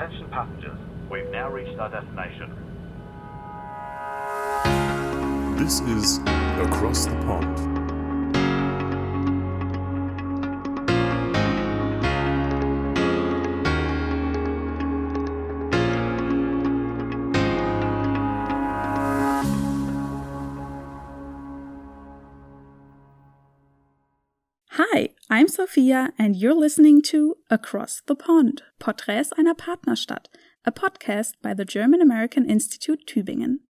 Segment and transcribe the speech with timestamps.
[0.00, 0.78] Attention passengers,
[1.10, 2.56] we've now reached our destination.
[5.58, 6.20] This is
[6.58, 7.69] Across the Pond.
[25.40, 30.26] I'm Sophia and you're listening to Across the Pond, Porträts einer Partnerstadt,
[30.66, 33.60] a podcast by the German American Institute Tübingen.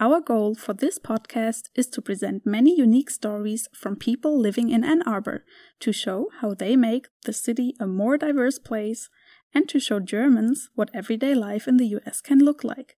[0.00, 4.82] Our goal for this podcast is to present many unique stories from people living in
[4.82, 5.44] Ann Arbor
[5.78, 9.08] to show how they make the city a more diverse place
[9.54, 12.96] and to show Germans what everyday life in the US can look like.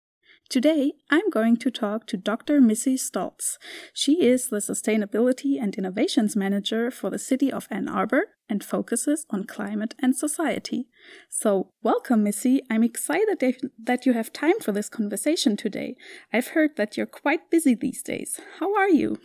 [0.54, 2.62] Today, I'm going to talk to Dr.
[2.62, 3.58] Missy Stults.
[3.92, 9.26] She is the Sustainability and Innovations Manager for the City of Ann Arbor and focuses
[9.32, 10.90] on climate and society.
[11.28, 12.62] So, welcome, Missy.
[12.70, 13.40] I'm excited
[13.84, 15.96] that you have time for this conversation today.
[16.32, 18.40] I've heard that you're quite busy these days.
[18.60, 19.18] How are you?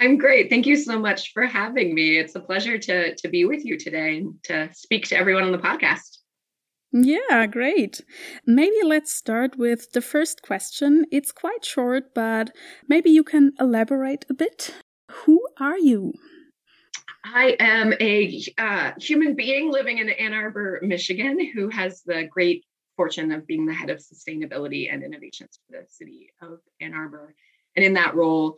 [0.00, 0.50] I'm great.
[0.50, 2.18] Thank you so much for having me.
[2.18, 5.52] It's a pleasure to, to be with you today and to speak to everyone on
[5.52, 6.18] the podcast.
[6.98, 8.00] Yeah, great.
[8.46, 11.04] Maybe let's start with the first question.
[11.12, 12.56] It's quite short, but
[12.88, 14.74] maybe you can elaborate a bit.
[15.10, 16.14] Who are you?
[17.22, 22.64] I am a uh, human being living in Ann Arbor, Michigan, who has the great
[22.96, 27.34] fortune of being the head of sustainability and innovations for the city of Ann Arbor.
[27.74, 28.56] And in that role,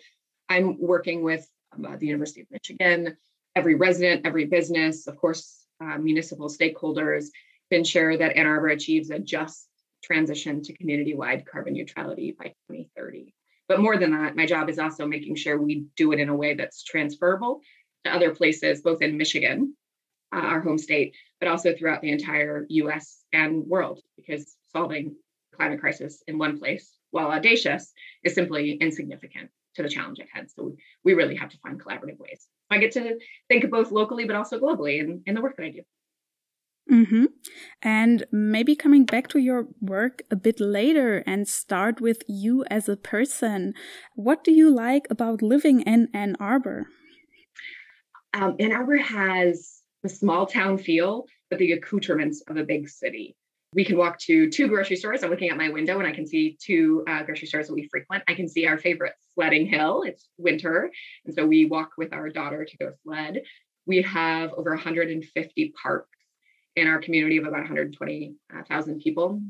[0.48, 3.16] I'm working with uh, the University of Michigan,
[3.56, 7.26] every resident, every business, of course, uh, municipal stakeholders,
[7.70, 9.68] ensure that Ann Arbor achieves a just
[10.02, 13.34] transition to community wide carbon neutrality by 2030.
[13.68, 16.36] But more than that, my job is also making sure we do it in a
[16.36, 17.60] way that's transferable
[18.04, 19.74] to other places, both in Michigan,
[20.34, 25.16] uh, our home state, but also throughout the entire US and world, because solving
[25.54, 27.92] climate crisis in one place, while audacious,
[28.24, 30.50] is simply insignificant to the challenge ahead.
[30.50, 32.46] So we really have to find collaborative ways.
[32.70, 35.70] I get to think both locally, but also globally in, in the work that I
[35.70, 35.82] do.
[36.90, 37.24] Mm-hmm.
[37.82, 42.88] And maybe coming back to your work a bit later and start with you as
[42.88, 43.74] a person.
[44.14, 46.86] What do you like about living in Ann Arbor?
[48.32, 53.36] Um, Ann Arbor has the small town feel, but the accoutrements of a big city.
[53.74, 55.22] We can walk to two grocery stores.
[55.22, 57.86] I'm looking at my window and I can see two uh, grocery stores that we
[57.90, 58.24] frequent.
[58.26, 60.04] I can see our favorite sledding hill.
[60.06, 60.90] It's winter.
[61.26, 63.42] And so we walk with our daughter to go sled.
[63.86, 66.17] We have over 150 parks
[66.76, 69.40] in our community of about 120,000 people.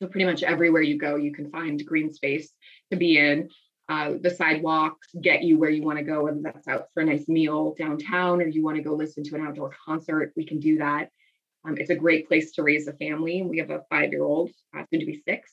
[0.00, 2.52] So pretty much everywhere you go, you can find green space
[2.90, 3.50] to be in.
[3.88, 7.04] Uh, the sidewalks get you where you want to go, whether that's out for a
[7.04, 10.60] nice meal downtown or you want to go listen to an outdoor concert, we can
[10.60, 11.10] do that.
[11.64, 13.42] Um, it's a great place to raise a family.
[13.42, 15.50] We have a five-year-old, uh, soon to be six,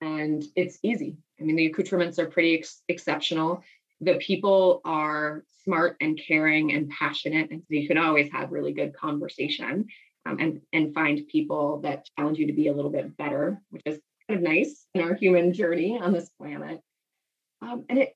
[0.00, 1.16] and it's easy.
[1.40, 3.62] I mean, the accoutrements are pretty ex- exceptional.
[4.00, 8.72] The people are smart and caring and passionate, and so you can always have really
[8.72, 9.86] good conversation
[10.28, 13.82] um, and and find people that challenge you to be a little bit better, which
[13.86, 16.80] is kind of nice in our human journey on this planet.
[17.62, 18.14] Um, and it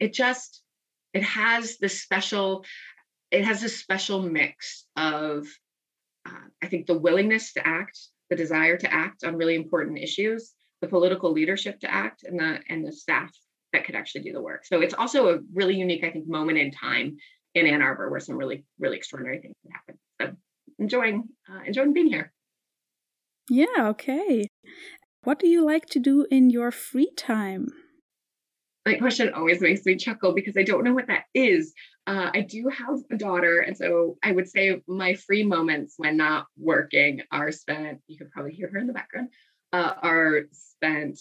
[0.00, 0.62] it just
[1.14, 2.64] it has this special
[3.30, 5.46] it has this special mix of
[6.26, 7.98] uh, I think the willingness to act,
[8.30, 12.60] the desire to act on really important issues, the political leadership to act, and the
[12.68, 13.30] and the staff
[13.72, 14.64] that could actually do the work.
[14.64, 17.18] So it's also a really unique, I think, moment in time
[17.54, 19.98] in Ann Arbor where some really, really extraordinary things can happen.
[20.20, 20.36] So
[20.78, 22.32] enjoying uh, enjoying being here.
[23.48, 23.66] Yeah.
[23.78, 24.48] Okay.
[25.22, 27.68] What do you like to do in your free time?
[28.84, 31.74] That question always makes me chuckle because I don't know what that is.
[32.06, 36.16] Uh, I do have a daughter, and so I would say my free moments when
[36.16, 37.98] not working are spent.
[38.06, 39.30] You could probably hear her in the background.
[39.72, 41.18] Uh, are spent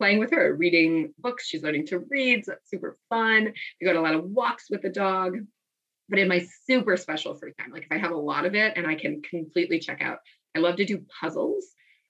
[0.00, 1.46] playing with her, reading books.
[1.46, 2.44] She's learning to read.
[2.44, 3.52] So that's super fun.
[3.80, 5.36] We go on a lot of walks with the dog
[6.08, 8.74] but in my super special free time, like if I have a lot of it
[8.76, 10.18] and I can completely check out,
[10.54, 11.66] I love to do puzzles.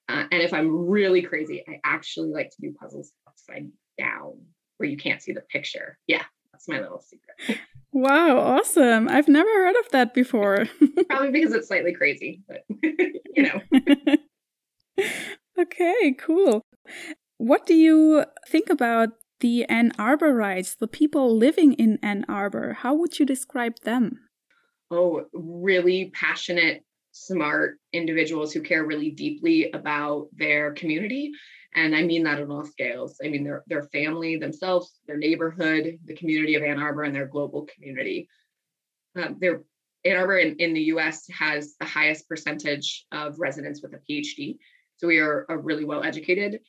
[0.08, 4.40] Uh, and if I'm really crazy, I actually like to do puzzles upside down
[4.76, 5.98] where you can't see the picture.
[6.06, 7.60] Yeah, that's my little secret.
[7.92, 9.08] Wow, awesome.
[9.08, 10.66] I've never heard of that before.
[11.08, 13.60] Probably because it's slightly crazy, but you know.
[15.58, 16.62] okay, cool.
[17.38, 19.10] What do you think about
[19.44, 24.20] the Ann Arborites, the people living in Ann Arbor, how would you describe them?
[24.90, 26.82] Oh, really passionate,
[27.12, 31.30] smart individuals who care really deeply about their community.
[31.74, 33.20] And I mean that on all scales.
[33.22, 37.26] I mean their, their family themselves, their neighborhood, the community of Ann Arbor, and their
[37.26, 38.30] global community.
[39.14, 39.28] Uh,
[40.06, 44.56] Ann Arbor in, in the US has the highest percentage of residents with a PhD.
[44.96, 46.60] So we are a really well educated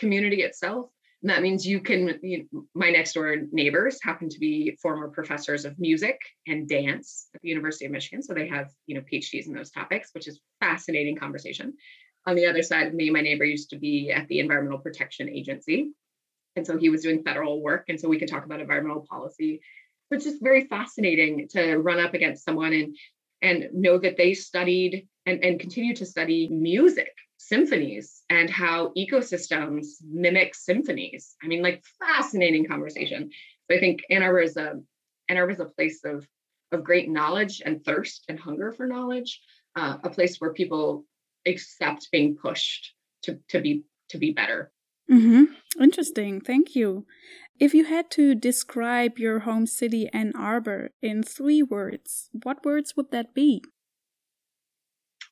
[0.00, 0.90] community itself.
[1.24, 5.08] And that means you can, you know, my next door neighbors happen to be former
[5.08, 8.22] professors of music and dance at the University of Michigan.
[8.22, 11.72] So they have, you know, PhDs in those topics, which is fascinating conversation.
[12.26, 15.30] On the other side of me, my neighbor used to be at the Environmental Protection
[15.30, 15.92] Agency.
[16.56, 17.86] And so he was doing federal work.
[17.88, 19.62] And so we could talk about environmental policy.
[20.10, 22.94] But it's just very fascinating to run up against someone and
[23.40, 27.12] and know that they studied and, and continue to study music
[27.48, 31.36] symphonies and how ecosystems mimic symphonies.
[31.42, 33.30] I mean, like fascinating conversation.
[33.66, 34.80] So I think Ann Arbor is a
[35.28, 36.26] Ann Arbor is a place of
[36.72, 39.40] of great knowledge and thirst and hunger for knowledge,
[39.76, 41.04] uh, a place where people
[41.46, 44.72] accept being pushed to to be to be better.
[45.10, 45.44] Mm-hmm.
[45.82, 46.40] Interesting.
[46.40, 47.06] Thank you.
[47.60, 52.94] If you had to describe your home city, Ann Arbor, in three words, what words
[52.96, 53.62] would that be?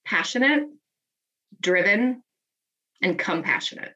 [0.04, 0.68] Passionate,
[1.60, 2.22] driven,
[3.00, 3.94] and compassionate.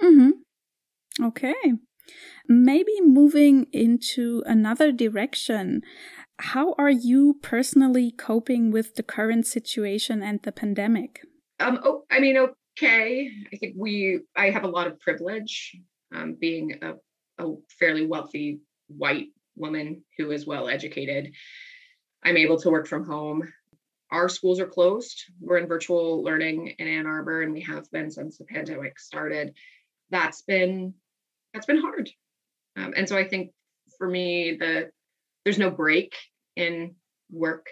[0.00, 1.24] Mm-hmm.
[1.24, 1.54] Okay.
[2.48, 5.82] Maybe moving into another direction.
[6.38, 11.20] How are you personally coping with the current situation and the pandemic?
[11.58, 13.30] Um, oh, I mean, okay.
[13.52, 15.76] I think we, I have a lot of privilege
[16.14, 16.92] um, being a,
[17.42, 21.32] a fairly wealthy white woman who is well educated.
[22.22, 23.42] I'm able to work from home
[24.16, 25.24] our schools are closed.
[25.40, 29.54] We're in virtual learning in Ann Arbor, and we have been since the pandemic started.
[30.10, 30.94] That's been
[31.52, 32.08] that's been hard,
[32.76, 33.52] um, and so I think
[33.98, 34.90] for me, the
[35.44, 36.14] there's no break
[36.56, 36.94] in
[37.30, 37.66] work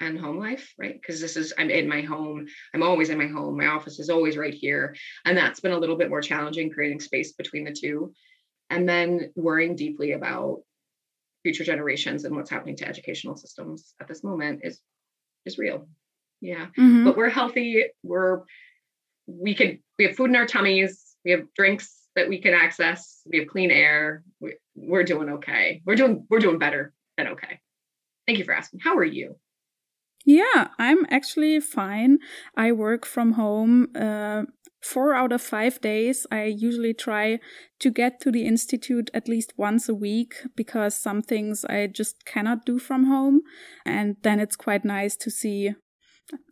[0.00, 0.94] and home life, right?
[0.94, 2.46] Because this is I'm in my home.
[2.72, 3.58] I'm always in my home.
[3.58, 4.96] My office is always right here,
[5.26, 8.14] and that's been a little bit more challenging creating space between the two,
[8.70, 10.60] and then worrying deeply about
[11.42, 14.80] future generations and what's happening to educational systems at this moment is
[15.46, 15.88] is real.
[16.40, 16.66] Yeah.
[16.78, 17.04] Mm-hmm.
[17.04, 17.84] But we're healthy.
[18.02, 18.42] We're
[19.26, 21.16] we could we have food in our tummies.
[21.24, 23.22] We have drinks that we can access.
[23.26, 24.22] We have clean air.
[24.40, 25.82] We, we're doing okay.
[25.86, 27.60] We're doing we're doing better than okay.
[28.26, 28.80] Thank you for asking.
[28.80, 29.36] How are you?
[30.24, 32.18] Yeah, I'm actually fine.
[32.56, 34.42] I work from home uh,
[34.82, 36.26] four out of five days.
[36.30, 37.38] I usually try
[37.80, 42.24] to get to the institute at least once a week because some things I just
[42.24, 43.40] cannot do from home.
[43.84, 45.72] And then it's quite nice to see,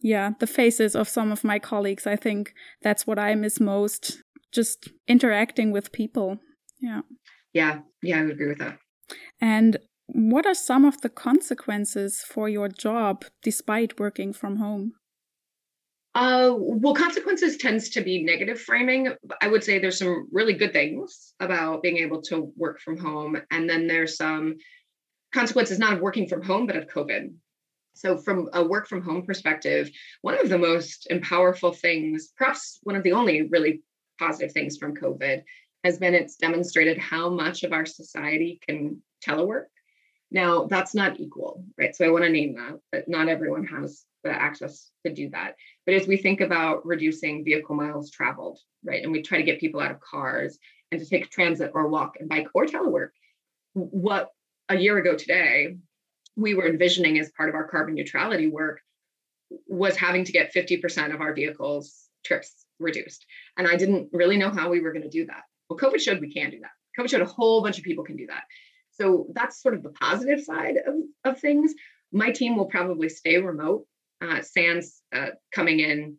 [0.03, 2.06] yeah, the faces of some of my colleagues.
[2.06, 4.23] I think that's what I miss most
[4.53, 6.38] just interacting with people.
[6.81, 7.03] Yeah.
[7.53, 7.81] Yeah.
[8.03, 8.79] Yeah, I would agree with that.
[9.41, 14.93] And what are some of the consequences for your job despite working from home?
[16.14, 19.12] Uh, well, consequences tends to be negative framing.
[19.40, 23.37] I would say there's some really good things about being able to work from home.
[23.50, 24.56] And then there's some
[25.32, 27.34] consequences not of working from home, but of COVID.
[27.94, 29.90] So, from a work from home perspective,
[30.22, 33.82] one of the most powerful things, perhaps one of the only really
[34.19, 35.43] positive things from COVID,
[35.84, 39.66] has been it's demonstrated how much of our society can telework.
[40.31, 41.94] Now, that's not equal, right?
[41.94, 45.55] So, I want to name that, but not everyone has the access to do that.
[45.87, 49.61] But as we think about reducing vehicle miles traveled, right, and we try to get
[49.61, 50.59] people out of cars
[50.91, 53.11] and to take transit or walk and bike or telework,
[53.75, 54.31] what
[54.69, 55.76] a year ago today
[56.37, 58.81] we were envisioning as part of our carbon neutrality work
[59.66, 63.25] was having to get 50% of our vehicles trips reduced.
[63.57, 65.43] And I didn't really know how we were going to do that.
[65.69, 66.71] Well, COVID showed we can do that.
[66.99, 68.45] COVID showed a whole bunch of people can do that.
[68.93, 71.75] So that's sort of the positive side of, of things.
[72.12, 73.87] My team will probably stay remote
[74.25, 76.16] uh, sans uh, coming in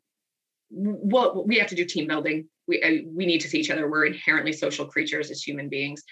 [0.69, 2.47] well we have to do team building.
[2.67, 3.89] We uh, we need to see each other.
[3.89, 6.03] We're inherently social creatures as human beings.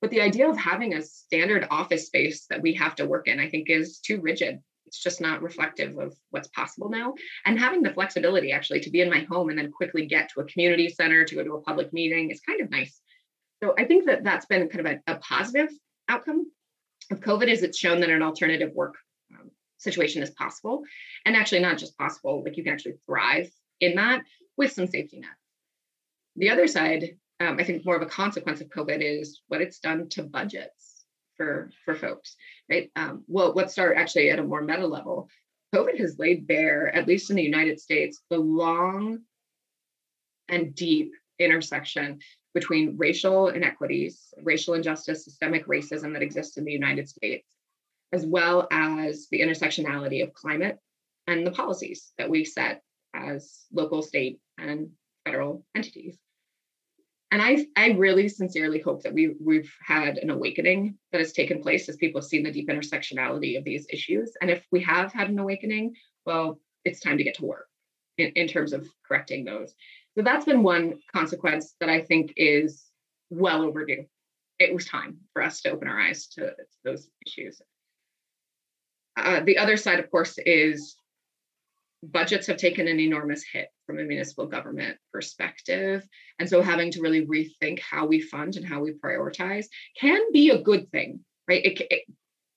[0.00, 3.38] But the idea of having a standard office space that we have to work in
[3.38, 4.58] i think is too rigid.
[4.86, 7.14] It's just not reflective of what's possible now.
[7.46, 10.40] And having the flexibility actually to be in my home and then quickly get to
[10.40, 13.00] a community center to go to a public meeting is kind of nice.
[13.62, 15.70] So i think that that's been kind of a, a positive
[16.08, 16.50] outcome
[17.12, 18.96] of covid is it's shown that an alternative work
[19.80, 20.82] situation is possible.
[21.24, 24.22] And actually, not just possible, like you can actually thrive in that
[24.56, 25.30] with some safety net.
[26.36, 29.80] The other side, um, I think more of a consequence of COVID is what it's
[29.80, 31.04] done to budgets
[31.36, 32.36] for, for folks,
[32.70, 32.90] right?
[32.96, 35.28] Um, well, let's start actually at a more meta level.
[35.74, 39.20] COVID has laid bare, at least in the United States, the long
[40.48, 42.18] and deep intersection
[42.54, 47.46] between racial inequities, racial injustice, systemic racism that exists in the United States,
[48.12, 50.78] as well as the intersectionality of climate
[51.26, 52.82] and the policies that we set
[53.14, 54.90] as local, state, and
[55.24, 56.18] federal entities.
[57.32, 61.62] And I, I really sincerely hope that we, we've had an awakening that has taken
[61.62, 64.32] place as people have seen the deep intersectionality of these issues.
[64.40, 65.94] And if we have had an awakening,
[66.26, 67.68] well, it's time to get to work
[68.18, 69.74] in, in terms of correcting those.
[70.16, 72.84] So that's been one consequence that I think is
[73.30, 74.06] well overdue.
[74.58, 77.62] It was time for us to open our eyes to, to those issues.
[79.16, 80.96] Uh, the other side, of course, is
[82.02, 86.06] budgets have taken an enormous hit from a municipal government perspective.
[86.38, 89.66] And so having to really rethink how we fund and how we prioritize
[89.98, 91.64] can be a good thing, right?
[91.64, 92.02] It, it,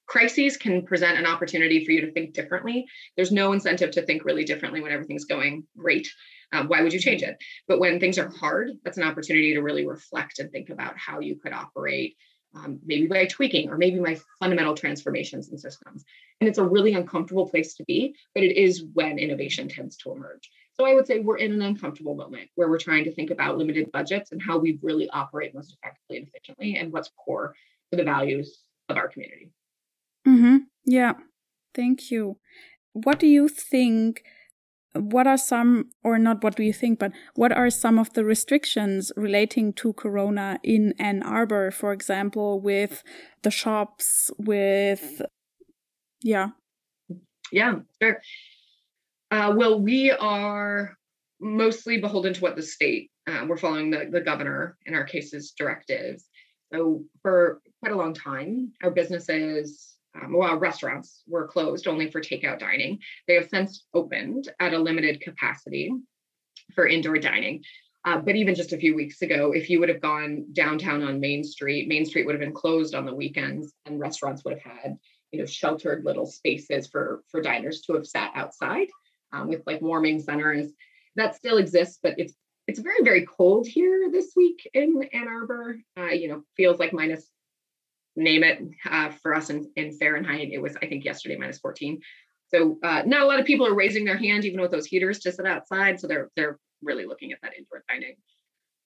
[0.07, 2.85] crises can present an opportunity for you to think differently.
[3.15, 6.07] There's no incentive to think really differently when everything's going great.
[6.51, 7.35] Um, why would you change it?
[7.67, 11.19] But when things are hard, that's an opportunity to really reflect and think about how
[11.19, 12.15] you could operate
[12.55, 16.03] um, maybe by tweaking or maybe by fundamental transformations in systems.
[16.39, 20.11] And it's a really uncomfortable place to be, but it is when innovation tends to
[20.11, 20.49] emerge.
[20.73, 23.57] So I would say we're in an uncomfortable moment where we're trying to think about
[23.57, 27.55] limited budgets and how we really operate most effectively and efficiently and what's core
[27.91, 29.51] to the values of our community.
[30.27, 30.57] Mm-hmm.
[30.85, 31.13] Yeah.
[31.75, 32.37] Thank you.
[32.93, 34.23] What do you think
[34.95, 38.23] what are some, or not what do you think, but what are some of the
[38.23, 43.03] restrictions relating to Corona in Ann Arbor, for example, with
[43.41, 45.21] the shops, with,
[46.21, 46.49] yeah.
[47.51, 48.21] Yeah, sure.
[49.31, 50.95] Uh, well, we are
[51.39, 55.53] mostly beholden to what the state, uh, we're following the, the governor, in our cases,
[55.57, 56.25] directives.
[56.71, 62.21] So for quite a long time, our businesses um, while restaurants were closed only for
[62.21, 65.91] takeout dining, they have since opened at a limited capacity
[66.75, 67.63] for indoor dining.
[68.05, 71.21] Uh, but even just a few weeks ago, if you would have gone downtown on
[71.21, 74.71] Main Street, Main Street would have been closed on the weekends, and restaurants would have
[74.71, 74.97] had,
[75.31, 78.87] you know, sheltered little spaces for for diners to have sat outside
[79.31, 80.67] um, with like warming centers.
[81.15, 82.33] That still exists, but it's
[82.67, 85.77] it's very very cold here this week in Ann Arbor.
[85.97, 87.25] Uh, you know, feels like minus
[88.15, 90.49] name it uh, for us in, in Fahrenheit.
[90.51, 91.99] It was, I think, yesterday minus 14.
[92.47, 95.19] So uh, not a lot of people are raising their hand, even with those heaters,
[95.19, 95.99] to sit outside.
[95.99, 98.15] So they're they're really looking at that indoor dining.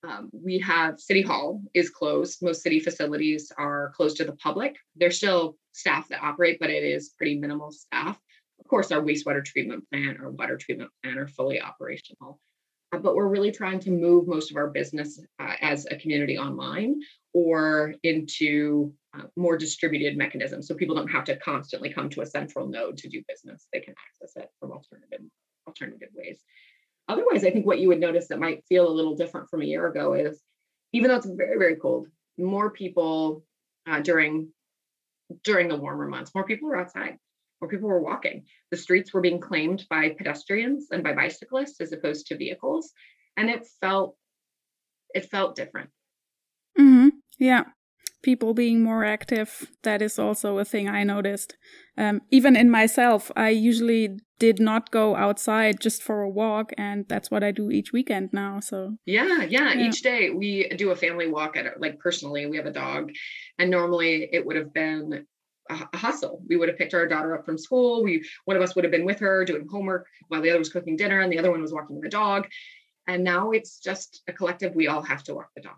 [0.07, 2.41] Um, we have City Hall is closed.
[2.41, 4.77] Most city facilities are closed to the public.
[4.95, 8.19] There's still staff that operate, but it is pretty minimal staff.
[8.59, 12.39] Of course, our wastewater treatment plant or water treatment plant are fully operational.
[12.93, 16.37] Uh, but we're really trying to move most of our business uh, as a community
[16.37, 17.01] online
[17.33, 22.25] or into uh, more distributed mechanisms so people don't have to constantly come to a
[22.25, 23.67] central node to do business.
[23.73, 25.25] They can access it from alternative
[25.67, 26.39] alternative ways.
[27.07, 29.65] Otherwise i think what you would notice that might feel a little different from a
[29.65, 30.41] year ago is
[30.93, 32.07] even though it's very very cold
[32.37, 33.43] more people
[33.87, 34.49] uh, during
[35.43, 37.17] during the warmer months more people were outside
[37.61, 38.45] more people were walking.
[38.71, 42.91] The streets were being claimed by pedestrians and by bicyclists as opposed to vehicles
[43.35, 44.15] and it felt
[45.13, 45.89] it felt different.
[46.79, 47.09] Mm-hmm.
[47.39, 47.63] yeah
[48.27, 51.55] people being more active that is also a thing i noticed
[51.97, 57.05] um, even in myself i usually did not go outside just for a walk and
[57.07, 59.87] that's what i do each weekend now so yeah yeah, yeah.
[59.87, 63.13] each day we do a family walk at like personally we have a dog
[63.59, 65.25] and normally it would have been
[65.69, 66.41] a hustle.
[66.47, 68.01] We would have picked our daughter up from school.
[68.01, 70.69] We one of us would have been with her doing homework while the other was
[70.69, 72.47] cooking dinner, and the other one was walking the dog.
[73.05, 74.75] And now it's just a collective.
[74.75, 75.75] We all have to walk the dog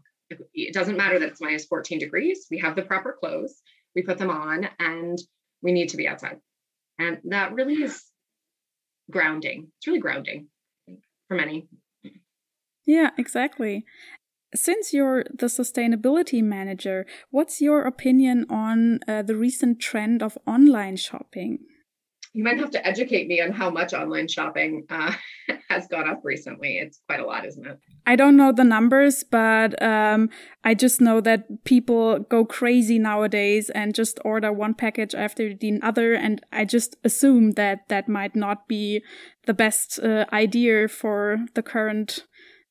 [0.54, 2.48] it doesn't matter that it's minus 14 degrees.
[2.50, 3.62] We have the proper clothes,
[3.96, 5.18] we put them on, and
[5.62, 6.38] we need to be outside.
[6.98, 8.04] And that really is
[9.10, 9.72] grounding.
[9.78, 10.48] It's really grounding
[11.28, 11.68] for many.
[12.86, 13.86] Yeah, exactly.
[14.56, 20.96] Since you're the sustainability manager, what's your opinion on uh, the recent trend of online
[20.96, 21.60] shopping?
[22.34, 25.14] You might have to educate me on how much online shopping uh,
[25.70, 26.78] has gone up recently.
[26.78, 27.80] It's quite a lot, isn't it?
[28.06, 30.30] I don't know the numbers, but um,
[30.64, 35.80] I just know that people go crazy nowadays and just order one package after the
[35.82, 36.14] other.
[36.14, 39.04] And I just assume that that might not be
[39.46, 42.26] the best uh, idea for the current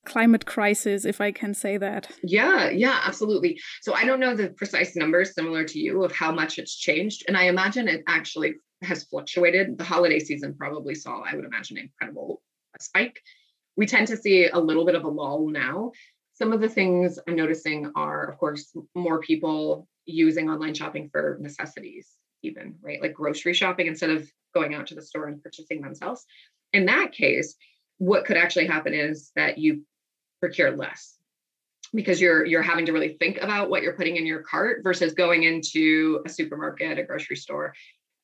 [0.05, 2.11] climate crisis, if I can say that.
[2.23, 3.61] Yeah, yeah, absolutely.
[3.83, 7.25] So I don't know the precise numbers similar to you of how much it's changed.
[7.29, 9.78] And I imagine it actually has fluctuated.
[9.78, 12.42] The holiday season probably saw, I would imagine, incredible
[12.80, 13.20] spike.
[13.76, 15.92] We tend to see a little bit of a lull now.
[16.35, 21.38] Some of the things I'm noticing are, of course, more people using online shopping for
[21.40, 22.08] necessities,
[22.42, 23.02] even, right?
[23.02, 26.25] Like grocery shopping instead of going out to the store and purchasing themselves.
[26.73, 27.56] In that case,
[27.99, 29.82] what could actually happen is that you
[30.40, 31.16] procure less
[31.94, 35.14] because you're you're having to really think about what you're putting in your cart versus
[35.14, 37.75] going into a supermarket a grocery store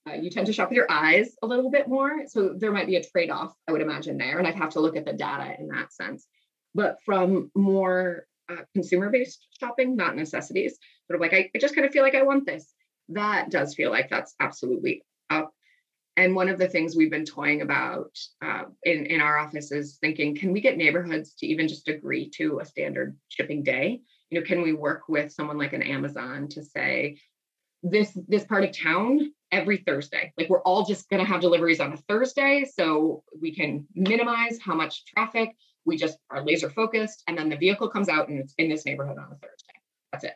[0.08, 2.26] uh, you tend to shop with your eyes a little bit more.
[2.26, 4.38] So there might be a trade off, I would imagine, there.
[4.38, 6.26] And I'd have to look at the data in that sense.
[6.74, 11.74] But from more uh, consumer based shopping, not necessities, sort of like, I, I just
[11.74, 12.72] kind of feel like I want this.
[13.10, 15.52] That does feel like that's absolutely up.
[16.16, 19.98] And one of the things we've been toying about uh, in, in our office is
[20.00, 24.00] thinking, can we get neighborhoods to even just agree to a standard shipping day?
[24.30, 27.18] You know, can we work with someone like an Amazon to say,
[27.84, 30.32] this this part of town every Thursday.
[30.36, 34.58] Like we're all just going to have deliveries on a Thursday so we can minimize
[34.60, 35.50] how much traffic.
[35.84, 38.86] We just are laser focused and then the vehicle comes out and it's in this
[38.86, 39.74] neighborhood on a Thursday.
[40.12, 40.34] That's it.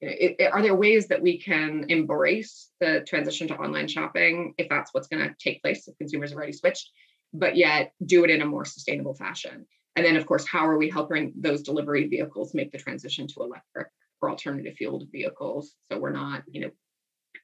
[0.00, 4.68] It, it, are there ways that we can embrace the transition to online shopping if
[4.68, 6.90] that's what's going to take place if consumers have already switched,
[7.32, 9.66] but yet do it in a more sustainable fashion?
[9.96, 13.40] And then, of course, how are we helping those delivery vehicles make the transition to
[13.40, 13.88] electric
[14.20, 15.74] or alternative fueled vehicles?
[15.90, 16.70] So we're not, you know,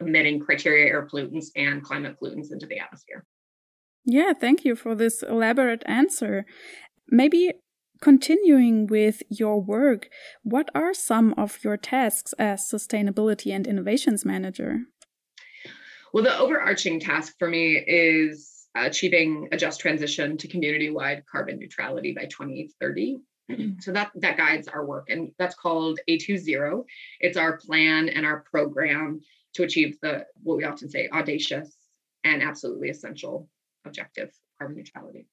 [0.00, 3.24] emitting criteria air pollutants and climate pollutants into the atmosphere.
[4.04, 6.44] Yeah, thank you for this elaborate answer.
[7.08, 7.52] Maybe
[8.00, 10.08] continuing with your work,
[10.42, 14.80] what are some of your tasks as sustainability and innovations manager?
[16.12, 22.12] Well, the overarching task for me is achieving a just transition to community-wide carbon neutrality
[22.12, 23.20] by 2030.
[23.80, 26.84] So that that guides our work, and that's called A2ZERO.
[27.20, 29.20] It's our plan and our program
[29.54, 31.76] to achieve the what we often say audacious
[32.24, 33.48] and absolutely essential
[33.84, 35.26] objective carbon neutrality.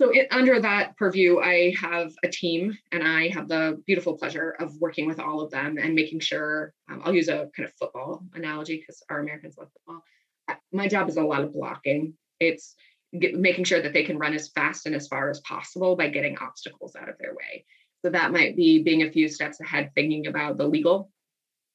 [0.00, 4.56] So it, under that purview, I have a team, and I have the beautiful pleasure
[4.58, 6.74] of working with all of them and making sure.
[6.90, 10.02] Um, I'll use a kind of football analogy because our Americans love football.
[10.72, 12.14] My job is a lot of blocking.
[12.40, 12.74] It's
[13.18, 16.08] get, making sure that they can run as fast and as far as possible by
[16.08, 17.64] getting obstacles out of their way.
[18.04, 21.10] So that might be being a few steps ahead, thinking about the legal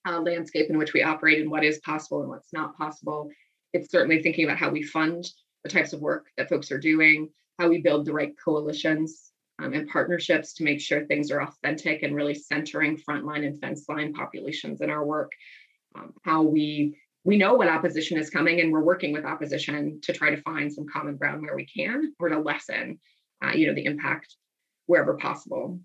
[0.07, 3.29] uh, landscape in which we operate and what is possible and what's not possible.
[3.73, 5.29] It's certainly thinking about how we fund
[5.63, 7.29] the types of work that folks are doing,
[7.59, 12.03] how we build the right coalitions um, and partnerships to make sure things are authentic
[12.03, 15.31] and really centering frontline and fence line populations in our work.
[15.95, 20.13] Um, how we we know what opposition is coming, and we're working with opposition to
[20.13, 22.99] try to find some common ground where we can, or to lessen,
[23.43, 24.35] uh, you know, the impact
[24.87, 25.79] wherever possible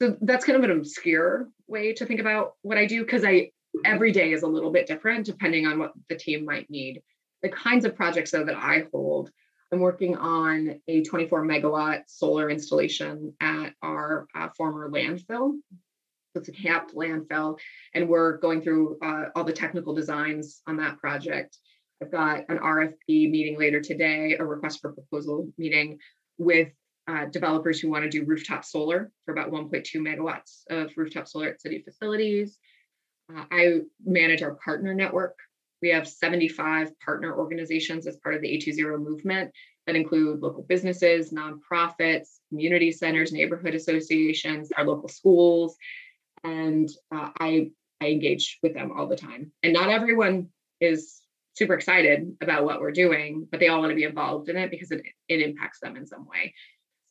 [0.00, 3.50] so that's kind of an obscure way to think about what I do because I
[3.84, 7.02] every day is a little bit different depending on what the team might need.
[7.42, 9.30] The kinds of projects though that I hold,
[9.70, 15.58] I'm working on a 24 megawatt solar installation at our uh, former landfill.
[16.34, 17.58] It's a capped landfill,
[17.94, 21.58] and we're going through uh, all the technical designs on that project.
[22.02, 25.98] I've got an RFP meeting later today, a request for proposal meeting
[26.38, 26.68] with
[27.08, 31.48] uh, developers who want to do rooftop solar for about 1.2 megawatts of rooftop solar
[31.48, 32.58] at city facilities.
[33.34, 35.36] Uh, I manage our partner network.
[35.82, 39.50] We have 75 partner organizations as part of the A2ZERO movement
[39.86, 45.76] that include local businesses, nonprofits, community centers, neighborhood associations, our local schools.
[46.44, 49.52] And uh, I, I engage with them all the time.
[49.62, 50.48] And not everyone
[50.80, 51.20] is
[51.54, 54.70] super excited about what we're doing, but they all want to be involved in it
[54.70, 56.54] because it, it impacts them in some way.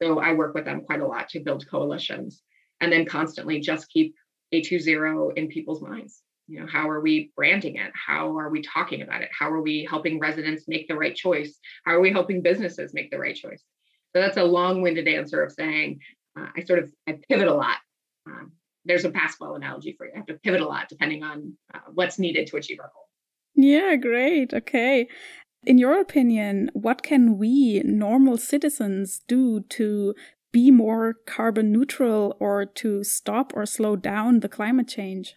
[0.02, 2.42] So I work with them quite a lot to build coalitions
[2.80, 4.16] and then constantly just keep
[4.54, 6.22] A2ZERO in people's minds.
[6.48, 7.92] You know, how are we branding it?
[7.94, 9.30] How are we talking about it?
[9.38, 11.60] How are we helping residents make the right choice?
[11.86, 13.64] How are we helping businesses make the right choice?
[14.16, 16.00] So that's a long-winded answer of saying
[16.40, 17.78] uh, I sort of I pivot a lot.
[18.26, 18.54] Um,
[18.86, 20.12] there's a basketball analogy for you.
[20.16, 23.08] I have to pivot a lot depending on uh, what's needed to achieve our goal.
[23.56, 24.54] Yeah, great.
[24.54, 25.08] Okay.
[25.66, 30.16] In your opinion, what can we, normal citizens, do to
[30.52, 35.36] be more carbon neutral or to stop or slow down the climate change?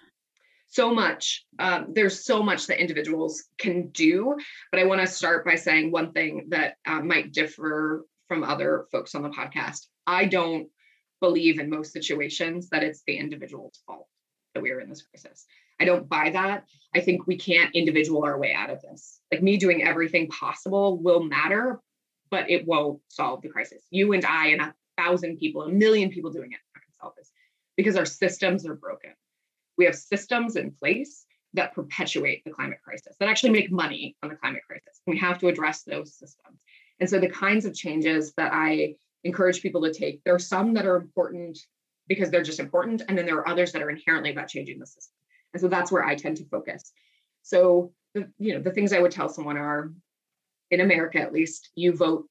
[0.68, 1.44] So much.
[1.58, 4.36] Um, there's so much that individuals can do.
[4.70, 8.86] But I want to start by saying one thing that uh, might differ from other
[8.90, 9.88] folks on the podcast.
[10.06, 10.68] I don't
[11.22, 14.08] believe in most situations that it's the individual's fault
[14.54, 15.46] that we are in this crisis.
[15.80, 16.64] I don't buy that.
[16.94, 19.20] I think we can't individual our way out of this.
[19.30, 21.80] Like me doing everything possible will matter,
[22.30, 23.84] but it won't solve the crisis.
[23.90, 27.30] You and I and a thousand people, a million people doing it can solve this
[27.76, 29.12] because our systems are broken.
[29.78, 34.28] We have systems in place that perpetuate the climate crisis, that actually make money on
[34.28, 35.00] the climate crisis.
[35.06, 36.58] We have to address those systems.
[36.98, 40.74] And so the kinds of changes that I encourage people to take, there are some
[40.74, 41.58] that are important
[42.08, 43.02] because they're just important.
[43.08, 45.14] And then there are others that are inherently about changing the system.
[45.52, 46.92] And so that's where I tend to focus.
[47.42, 49.92] So the, you know, the things I would tell someone are
[50.70, 52.26] in America at least, you vote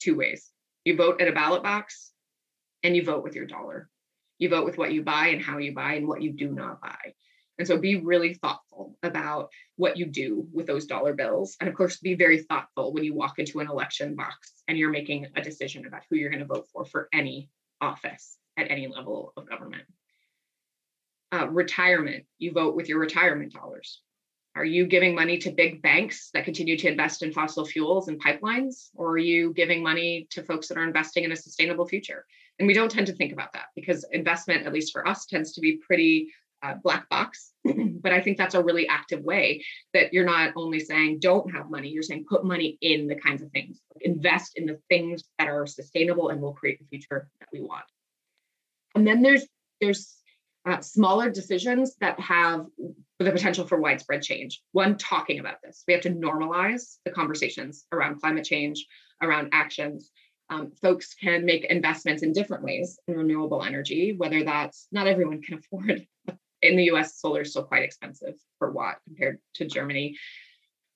[0.00, 0.50] two ways.
[0.84, 2.12] You vote at a ballot box
[2.82, 3.88] and you vote with your dollar.
[4.38, 6.80] You vote with what you buy and how you buy and what you do not
[6.80, 7.14] buy.
[7.58, 11.56] And so be really thoughtful about what you do with those dollar bills.
[11.60, 14.90] And of course, be very thoughtful when you walk into an election box and you're
[14.90, 17.50] making a decision about who you're going to vote for for any
[17.80, 19.84] office at any level of government
[21.34, 24.00] uh, retirement, you vote with your retirement dollars.
[24.56, 28.22] Are you giving money to big banks that continue to invest in fossil fuels and
[28.22, 28.90] pipelines?
[28.94, 32.24] Or are you giving money to folks that are investing in a sustainable future?
[32.58, 35.52] And we don't tend to think about that because investment, at least for us, tends
[35.52, 36.32] to be pretty
[36.64, 37.52] uh, black box.
[37.64, 41.70] but I think that's a really active way that you're not only saying don't have
[41.70, 45.48] money, you're saying put money in the kinds of things, invest in the things that
[45.48, 47.84] are sustainable and will create the future that we want.
[48.94, 49.46] And then there's
[49.80, 50.16] there's
[50.66, 52.66] uh, smaller decisions that have
[53.18, 54.62] the potential for widespread change.
[54.72, 55.84] One, talking about this.
[55.86, 58.86] We have to normalize the conversations around climate change,
[59.20, 60.10] around actions.
[60.48, 65.42] Um, folks can make investments in different ways in renewable energy, whether that's not everyone
[65.42, 66.06] can afford.
[66.64, 70.16] In the US, solar is still quite expensive per watt compared to Germany.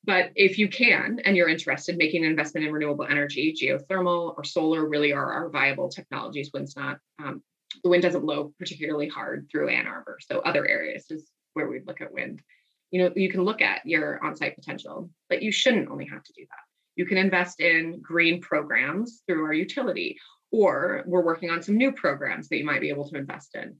[0.05, 4.35] But if you can and you're interested, in making an investment in renewable energy, geothermal
[4.37, 6.51] or solar really are our viable technologies.
[6.55, 7.43] Wind's not um,
[7.85, 10.19] the wind doesn't blow particularly hard through Ann Arbor.
[10.21, 12.43] So other areas is where we'd look at wind.
[12.91, 16.33] You know, you can look at your on-site potential, but you shouldn't only have to
[16.35, 16.59] do that.
[16.97, 20.19] You can invest in green programs through our utility,
[20.51, 23.77] or we're working on some new programs that you might be able to invest in.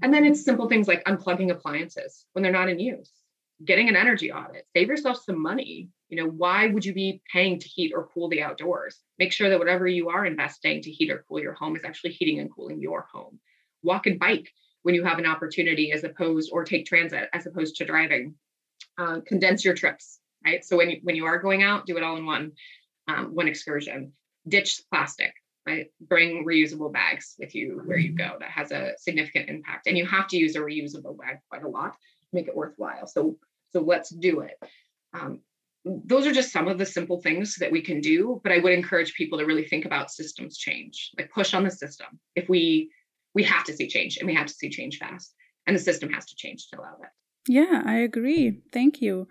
[0.00, 3.12] And then it's simple things like unplugging appliances when they're not in use,
[3.64, 5.90] getting an energy audit, save yourself some money.
[6.08, 8.98] You know why would you be paying to heat or cool the outdoors?
[9.18, 12.12] Make sure that whatever you are investing to heat or cool your home is actually
[12.12, 13.38] heating and cooling your home.
[13.82, 14.50] Walk and bike
[14.82, 18.34] when you have an opportunity as opposed or take transit as opposed to driving.
[18.98, 20.64] Uh, condense your trips right?
[20.64, 22.52] So when you when you are going out do it all in one
[23.08, 24.12] um, one excursion.
[24.46, 25.32] Ditch plastic
[25.66, 25.86] right?
[26.00, 28.36] Bring reusable bags with you where you go.
[28.40, 29.86] That has a significant impact.
[29.86, 33.06] And you have to use a reusable bag quite a lot to make it worthwhile.
[33.06, 33.38] So
[33.72, 34.58] so let's do it.
[35.14, 35.40] Um,
[35.84, 38.72] those are just some of the simple things that we can do but i would
[38.72, 42.06] encourage people to really think about systems change like push on the system.
[42.36, 42.90] If we
[43.34, 45.34] we have to see change and we have to see change fast
[45.66, 47.12] and the system has to change to allow that
[47.48, 48.62] yeah, I agree.
[48.72, 49.26] Thank you.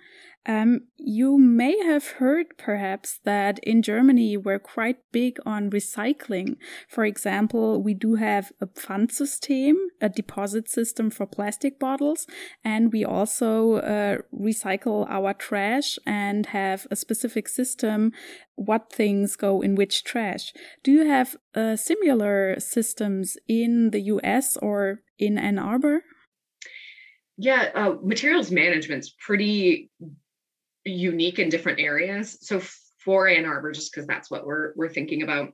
[0.47, 6.55] Um, you may have heard perhaps that in Germany we're quite big on recycling.
[6.89, 12.25] For example, we do have a Pfandsystem, a deposit system for plastic bottles,
[12.63, 18.11] and we also uh, recycle our trash and have a specific system
[18.55, 20.53] what things go in which trash.
[20.83, 26.01] Do you have uh, similar systems in the US or in Ann Arbor?
[27.41, 29.89] Yeah, uh, materials management's pretty
[30.85, 32.37] unique in different areas.
[32.41, 32.61] So
[33.03, 35.51] for Ann Arbor, just because that's what we're we're thinking about,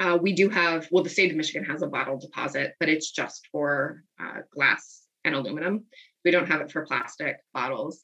[0.00, 0.88] uh, we do have.
[0.90, 5.06] Well, the state of Michigan has a bottle deposit, but it's just for uh, glass
[5.24, 5.84] and aluminum.
[6.24, 8.02] We don't have it for plastic bottles.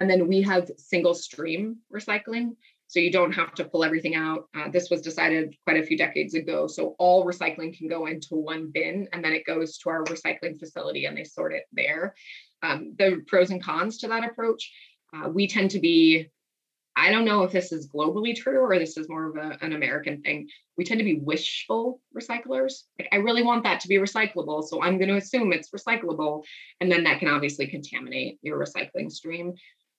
[0.00, 2.56] And then we have single stream recycling.
[2.88, 4.48] So you don't have to pull everything out.
[4.56, 6.66] Uh, this was decided quite a few decades ago.
[6.66, 10.58] So all recycling can go into one bin and then it goes to our recycling
[10.58, 12.14] facility and they sort it there
[12.62, 14.72] um, the pros and cons to that approach.
[15.14, 16.28] Uh, we tend to be,
[16.96, 19.72] I don't know if this is globally true or this is more of a, an
[19.72, 20.48] American thing.
[20.76, 22.84] We tend to be wishful recyclers.
[22.98, 24.64] Like, I really want that to be recyclable.
[24.64, 26.42] So I'm going to assume it's recyclable.
[26.80, 29.54] And then that can obviously contaminate your recycling stream.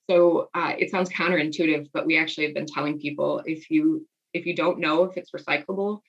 [0.10, 4.46] So uh, it sounds counterintuitive, but we actually have been telling people if you if
[4.46, 6.02] you don't know if it's recyclable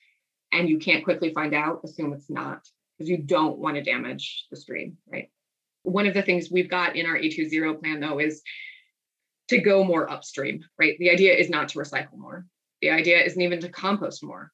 [0.51, 4.45] and you can't quickly find out, assume it's not because you don't want to damage
[4.51, 5.29] the stream, right?
[5.83, 8.41] One of the things we've got in our A2ZERO plan, though, is
[9.49, 10.97] to go more upstream, right?
[10.99, 12.45] The idea is not to recycle more.
[12.81, 14.51] The idea isn't even to compost more.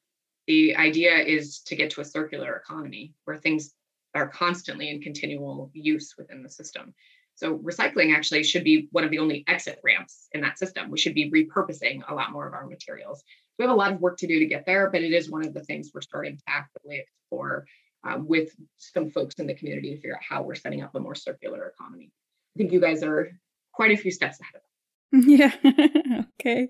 [0.47, 3.73] The idea is to get to a circular economy where things
[4.15, 6.93] are constantly in continual use within the system.
[7.35, 10.89] So recycling actually should be one of the only exit ramps in that system.
[10.89, 13.23] We should be repurposing a lot more of our materials.
[13.59, 15.45] We have a lot of work to do to get there, but it is one
[15.45, 17.67] of the things we're starting to actively explore
[18.03, 20.99] um, with some folks in the community to figure out how we're setting up a
[20.99, 22.11] more circular economy.
[22.55, 23.29] I think you guys are
[23.73, 24.67] quite a few steps ahead of us.
[25.27, 26.23] Yeah.
[26.39, 26.69] okay.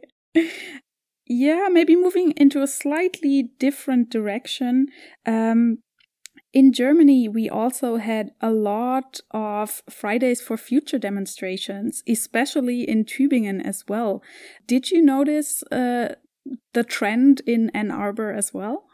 [1.25, 4.87] Yeah, maybe moving into a slightly different direction.
[5.25, 5.79] Um,
[6.53, 13.63] in Germany, we also had a lot of Fridays for Future demonstrations, especially in Tübingen
[13.63, 14.23] as well.
[14.65, 16.15] Did you notice uh,
[16.73, 18.85] the trend in Ann Arbor as well?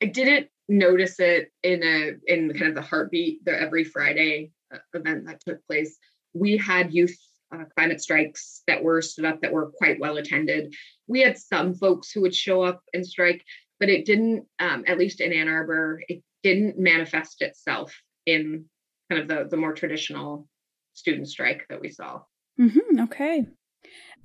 [0.00, 4.78] I didn't notice it in a in kind of the heartbeat the every friday uh,
[4.94, 5.98] event that took place.
[6.32, 7.16] We had youth
[7.52, 10.72] uh, climate strikes that were stood up that were quite well attended.
[11.08, 13.44] We had some folks who would show up and strike
[13.80, 17.92] but it didn't um, at least in ann arbor it didn't manifest itself
[18.26, 18.66] in
[19.10, 20.46] kind of the the more traditional
[20.92, 22.20] student strike that we saw.
[22.60, 23.46] Mm-hmm, okay.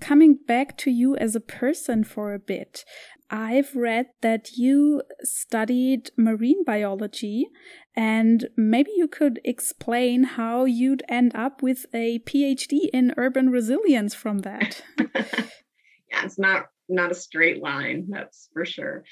[0.02, 2.84] Coming back to you as a person for a bit,
[3.30, 7.48] I've read that you studied marine biology,
[7.96, 14.14] and maybe you could explain how you'd end up with a PhD in urban resilience
[14.14, 14.84] from that.
[15.00, 19.04] yeah, it's not not a straight line, that's for sure.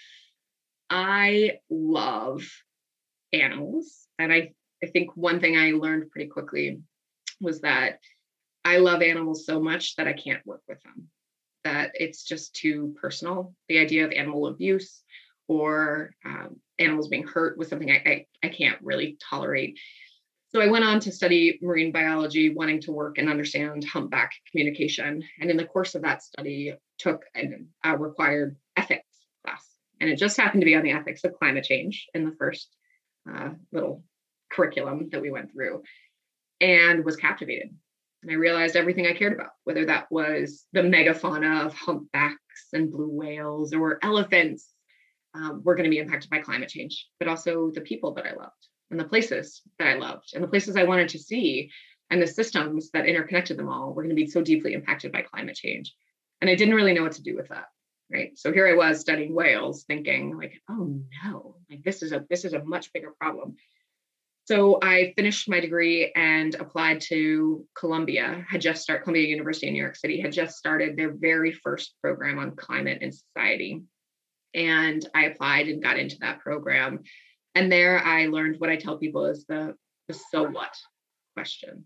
[0.89, 2.43] I love
[3.32, 6.82] animals, and I I think one thing I learned pretty quickly
[7.41, 7.99] was that
[8.63, 11.10] I love animals so much that I can't work with them
[11.63, 13.54] that it's just too personal.
[13.67, 15.04] The idea of animal abuse
[15.47, 19.80] or um, animals being hurt was something I, I, I can't really tolerate.
[20.49, 25.23] So I went on to study marine biology, wanting to work and understand humpback communication.
[25.39, 29.67] And in the course of that study, took a required ethics class.
[29.99, 32.69] And it just happened to be on the ethics of climate change in the first
[33.30, 34.04] uh, little
[34.52, 35.82] curriculum that we went through
[36.62, 37.76] and was captivated
[38.24, 42.90] and I realized everything I cared about, whether that was the megafauna of humpbacks and
[42.90, 44.70] blue whales or elephants,
[45.36, 48.34] um, were going to be impacted by climate change, but also the people that I
[48.34, 51.70] loved and the places that I loved and the places I wanted to see
[52.10, 55.24] and the systems that interconnected them all were going to be so deeply impacted by
[55.24, 55.94] climate change.
[56.42, 57.66] And I didn't really know what to do with that.
[58.12, 58.38] Right.
[58.38, 62.46] So here I was studying whales, thinking like, oh no, like this is a this
[62.46, 63.56] is a much bigger problem.
[64.45, 69.73] So I finished my degree and applied to Columbia, had just started, Columbia University in
[69.73, 73.84] New York City had just started their very first program on climate and society.
[74.53, 76.99] And I applied and got into that program.
[77.56, 79.75] And there I learned what I tell people is the,
[80.10, 80.75] the so what
[81.36, 81.86] question.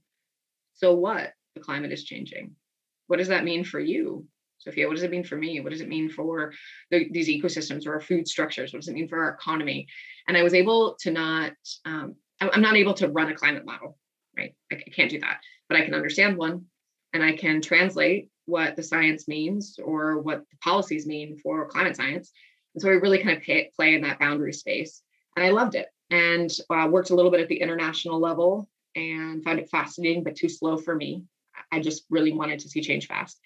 [0.74, 1.34] So what?
[1.54, 2.56] The climate is changing.
[3.06, 4.26] What does that mean for you?
[4.58, 5.60] Sophia, what does it mean for me?
[5.60, 6.54] What does it mean for
[6.90, 8.74] the, these ecosystems or our food structures?
[8.74, 9.88] What does it mean for our economy?
[10.28, 11.54] And I was able to not
[11.86, 13.98] um, I'm not able to run a climate model,
[14.38, 14.54] right?
[14.72, 16.66] I can't do that, but I can understand one
[17.14, 21.96] and I can translate what the science means or what the policies mean for climate
[21.96, 22.32] science.
[22.76, 25.02] And so I really kind of pay, play in that boundary space.
[25.36, 29.44] And I loved it and uh, worked a little bit at the international level and
[29.44, 31.24] found it fascinating, but too slow for me.
[31.72, 33.40] I just really wanted to see change fast.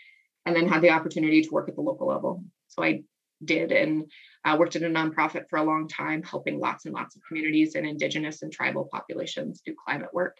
[0.45, 2.43] And then had the opportunity to work at the local level.
[2.67, 3.03] So I
[3.43, 4.09] did and
[4.45, 7.75] uh, worked in a nonprofit for a long time, helping lots and lots of communities
[7.75, 10.37] and indigenous and tribal populations do climate work.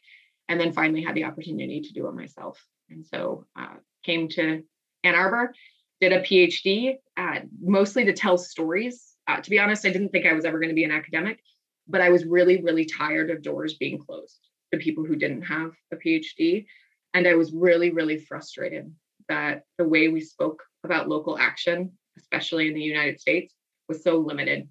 [0.50, 2.60] And then finally had the opportunity to do it myself.
[2.90, 4.64] And so uh, came to
[5.04, 5.54] Ann Arbor,
[6.02, 9.14] did a PhD, uh, mostly to tell stories.
[9.28, 11.40] Uh, to be honest, I didn't think I was ever going to be an academic,
[11.88, 14.40] but I was really, really tired of doors being closed
[14.74, 16.66] to people who didn't have a PhD.
[17.14, 18.94] And I was really, really frustrated
[19.30, 23.54] that the way we spoke about local action especially in the United States,
[23.88, 24.70] was so limited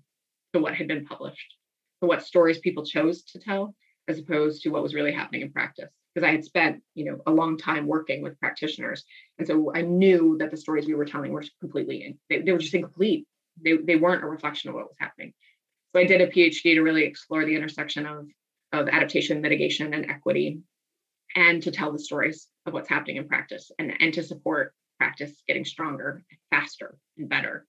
[0.53, 1.55] to what had been published,
[2.01, 3.75] to what stories people chose to tell,
[4.09, 5.91] as opposed to what was really happening in practice.
[6.15, 9.05] Because I had spent, you know, a long time working with practitioners,
[9.39, 12.59] and so I knew that the stories we were telling were completely they, they were
[12.59, 13.27] just incomplete.
[13.63, 15.33] They they weren't a reflection of what was happening.
[15.93, 18.27] So I did a PhD to really explore the intersection of
[18.73, 20.61] of adaptation, mitigation, and equity,
[21.37, 25.43] and to tell the stories of what's happening in practice and, and to support practice
[25.49, 27.67] getting stronger, faster, and better.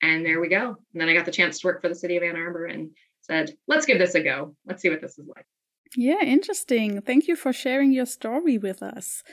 [0.00, 0.76] And there we go.
[0.92, 2.90] And then I got the chance to work for the city of Ann Arbor and
[3.22, 4.54] said, let's give this a go.
[4.64, 5.44] Let's see what this is like.
[5.96, 7.00] Yeah, interesting.
[7.00, 9.24] Thank you for sharing your story with us.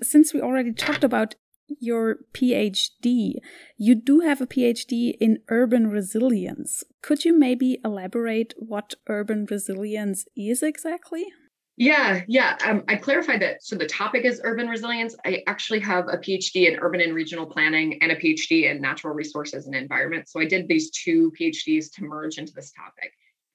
[0.00, 1.34] Since we already talked about
[1.80, 3.34] your PhD,
[3.76, 6.84] you do have a PhD in urban resilience.
[7.02, 11.26] Could you maybe elaborate what urban resilience is exactly?
[11.78, 12.56] Yeah, yeah.
[12.66, 13.62] Um, I clarified that.
[13.62, 15.14] So the topic is urban resilience.
[15.24, 19.14] I actually have a PhD in urban and regional planning and a PhD in natural
[19.14, 20.28] resources and environment.
[20.28, 23.12] So I did these two PhDs to merge into this topic.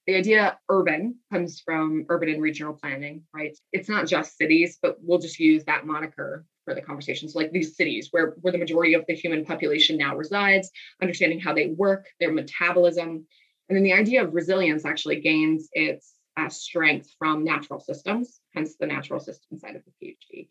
[0.08, 3.58] The idea urban comes from urban and regional planning, right?
[3.74, 7.28] It's not just cities, but we'll just use that moniker for the conversation.
[7.28, 11.42] So like these cities where, where the majority of the human population now resides, understanding
[11.42, 13.26] how they work, their metabolism.
[13.68, 18.76] And then the idea of resilience actually gains its uh, strength from natural systems, hence
[18.80, 20.48] the natural system side of the PhD.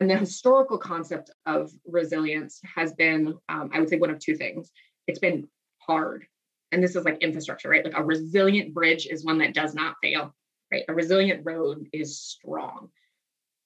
[0.00, 4.36] And the historical concept of resilience has been, um, I would say, one of two
[4.36, 4.70] things.
[5.06, 6.26] It's been hard.
[6.70, 7.84] And this is like infrastructure, right?
[7.84, 10.34] Like a resilient bridge is one that does not fail,
[10.70, 10.84] right?
[10.88, 12.88] A resilient road is strong.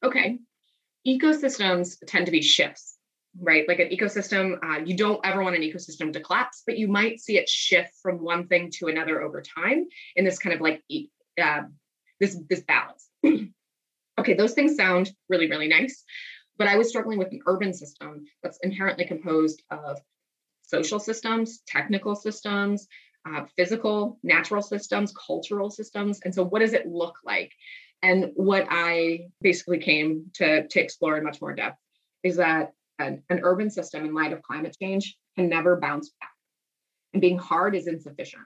[0.04, 0.38] Okay.
[1.06, 2.96] Ecosystems tend to be shifts,
[3.38, 3.66] right?
[3.66, 7.20] Like an ecosystem, uh, you don't ever want an ecosystem to collapse, but you might
[7.20, 10.82] see it shift from one thing to another over time in this kind of like
[11.40, 11.62] uh,
[12.18, 13.08] this this balance.
[14.18, 16.04] okay, those things sound really really nice,
[16.58, 19.98] but I was struggling with an urban system that's inherently composed of
[20.62, 22.86] social systems, technical systems,
[23.28, 27.52] uh, physical, natural systems, cultural systems, and so what does it look like?
[28.02, 31.78] And what I basically came to to explore in much more depth
[32.22, 36.30] is that an, an urban system in light of climate change can never bounce back.
[37.12, 38.44] And being hard is insufficient.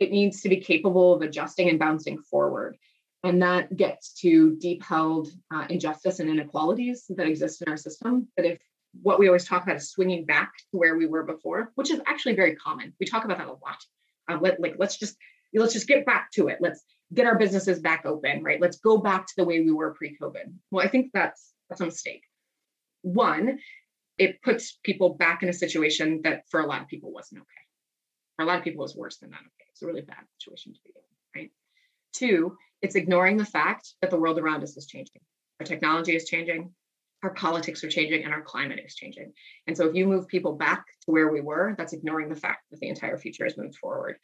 [0.00, 2.76] It needs to be capable of adjusting and bouncing forward.
[3.22, 8.28] And that gets to deep held uh, injustice and inequalities that exist in our system.
[8.36, 8.58] That if
[9.02, 12.00] what we always talk about is swinging back to where we were before, which is
[12.06, 12.94] actually very common.
[12.98, 13.84] We talk about that a lot.
[14.28, 15.16] Uh, let, like let's just
[15.54, 16.58] let's just get back to it.
[16.60, 16.82] Let's
[17.12, 18.60] get our businesses back open, right?
[18.60, 20.54] Let's go back to the way we were pre-COVID.
[20.70, 22.22] Well, I think that's that's a mistake.
[23.02, 23.58] One,
[24.16, 27.48] it puts people back in a situation that for a lot of people wasn't okay.
[28.40, 29.40] For a lot of people, was worse than that.
[29.40, 31.50] Okay, it's a really bad situation to be in, right?
[32.14, 35.20] Two, it's ignoring the fact that the world around us is changing.
[35.60, 36.72] Our technology is changing,
[37.22, 39.34] our politics are changing, and our climate is changing.
[39.66, 42.62] And so, if you move people back to where we were, that's ignoring the fact
[42.70, 44.16] that the entire future has moved forward.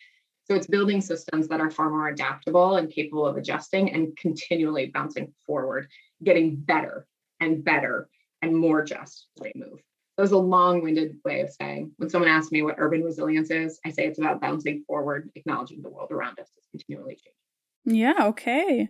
[0.44, 4.87] So it's building systems that are far more adaptable and capable of adjusting and continually
[4.87, 5.88] bouncing forward,
[6.24, 7.07] getting better
[7.38, 8.09] and better
[8.40, 9.83] and more just as they move.
[10.16, 13.79] That was a long-winded way of saying when someone asks me what urban resilience is,
[13.85, 18.00] I say it's about bouncing forward, acknowledging the world around us is continually changing.
[18.00, 18.88] Yeah, okay.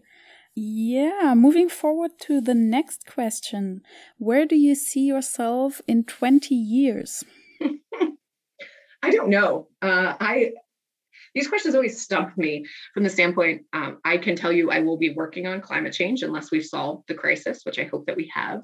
[0.54, 3.82] Yeah, moving forward to the next question.
[4.18, 7.24] Where do you see yourself in 20 years?
[9.02, 9.68] I don't know.
[9.82, 10.52] Uh, I
[11.34, 14.96] these questions always stump me from the standpoint um, I can tell you I will
[14.96, 18.32] be working on climate change unless we've solved the crisis, which I hope that we
[18.34, 18.62] have.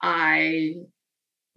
[0.00, 0.76] I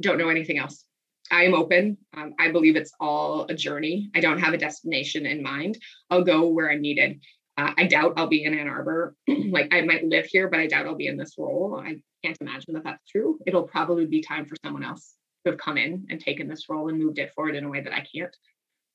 [0.01, 0.85] don't know anything else.
[1.31, 1.97] I am open.
[2.15, 4.11] Um, I believe it's all a journey.
[4.13, 5.77] I don't have a destination in mind.
[6.09, 7.21] I'll go where I'm needed.
[7.57, 9.15] Uh, I doubt I'll be in Ann Arbor.
[9.27, 11.81] like I might live here, but I doubt I'll be in this role.
[11.81, 13.39] I can't imagine that that's true.
[13.45, 16.89] It'll probably be time for someone else to have come in and taken this role
[16.89, 18.35] and moved it forward in a way that I can't.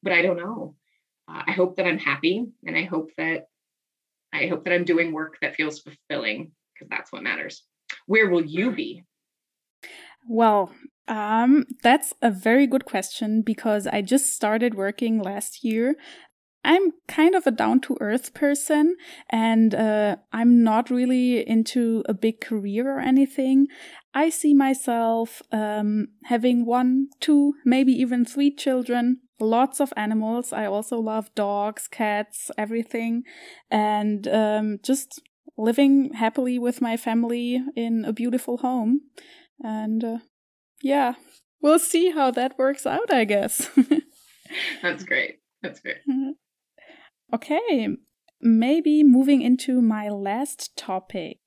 [0.03, 0.75] But I don't know
[1.29, 3.49] uh, I hope that I'm happy and I hope that
[4.33, 7.63] I hope that I'm doing work that feels fulfilling because that's what matters.
[8.07, 9.05] Where will you be?
[10.29, 10.71] Well,
[11.09, 15.97] um, that's a very good question because I just started working last year.
[16.65, 18.97] I'm kind of a down to earth person
[19.31, 23.69] and uh, I'm not really into a big career or anything.
[24.13, 30.53] I see myself um, having one, two, maybe even three children, lots of animals.
[30.53, 33.23] I also love dogs, cats, everything,
[33.71, 35.23] and um, just
[35.57, 39.03] living happily with my family in a beautiful home.
[39.63, 40.19] And uh,
[40.83, 41.15] yeah,
[41.61, 43.69] we'll see how that works out, I guess.
[44.83, 45.41] That's great.
[45.63, 45.99] That's great.
[46.09, 46.31] Mm-hmm.
[47.35, 47.89] Okay,
[48.41, 51.39] maybe moving into my last topic.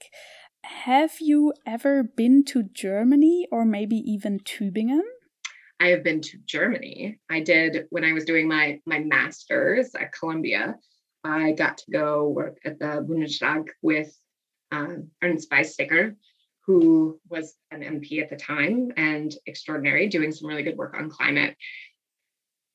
[0.64, 5.02] Have you ever been to Germany or maybe even Tübingen?
[5.80, 7.20] I have been to Germany.
[7.30, 10.76] I did when I was doing my my master's at Columbia.
[11.24, 14.12] I got to go work at the Bundestag with
[14.72, 16.16] um, Ernst Weizsäcker,
[16.70, 21.10] who was an MP at the time and extraordinary, doing some really good work on
[21.10, 21.58] climate.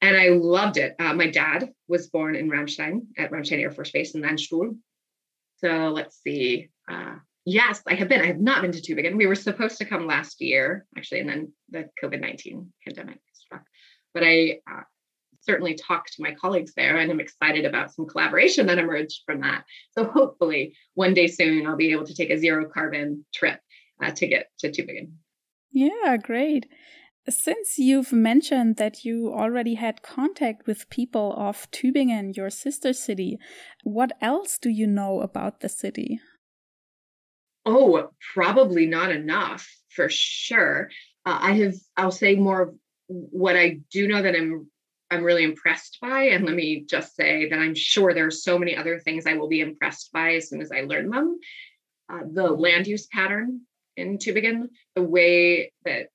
[0.00, 0.96] And I loved it.
[0.98, 4.76] Uh, my dad was born in Ramstein at Ramstein Air Force Base in Landstuhl.
[5.58, 6.70] So let's see.
[6.90, 7.14] Uh,
[7.46, 8.22] Yes, I have been.
[8.22, 9.18] I have not been to Tübingen.
[9.18, 13.64] We were supposed to come last year, actually, and then the COVID 19 pandemic struck.
[14.14, 14.84] But I uh,
[15.42, 19.42] certainly talked to my colleagues there, and I'm excited about some collaboration that emerged from
[19.42, 19.64] that.
[19.92, 23.60] So hopefully, one day soon, I'll be able to take a zero carbon trip
[24.04, 25.12] uh, to get to Tübingen.
[25.72, 26.66] Yeah, great.
[27.28, 33.38] Since you've mentioned that you already had contact with people of Tübingen, your sister city,
[33.82, 36.20] what else do you know about the city?
[37.64, 40.90] Oh, probably not enough for sure.
[41.24, 42.74] Uh, I have, I'll say more of
[43.06, 44.68] what I do know that I'm
[45.10, 46.24] I'm really impressed by.
[46.24, 49.34] And let me just say that I'm sure there are so many other things I
[49.34, 51.38] will be impressed by as soon as I learn them.
[52.10, 53.60] Uh, the land use pattern
[53.96, 56.08] in Tübingen, the way that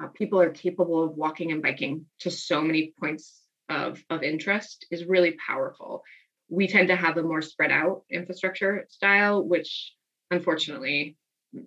[0.00, 4.86] uh, people are capable of walking and biking to so many points of, of interest
[4.90, 6.02] is really powerful.
[6.48, 9.94] We tend to have a more spread out infrastructure style, which
[10.30, 11.16] unfortunately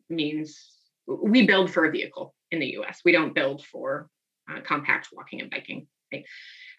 [0.10, 0.72] means
[1.08, 3.02] we build for a vehicle in the US.
[3.04, 4.10] We don't build for
[4.50, 5.88] uh, compact walking and biking.
[6.12, 6.26] Right?